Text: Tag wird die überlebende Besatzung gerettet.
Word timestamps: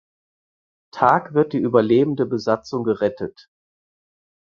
Tag 0.91 1.35
wird 1.35 1.53
die 1.53 1.59
überlebende 1.59 2.25
Besatzung 2.25 2.83
gerettet. 2.85 3.51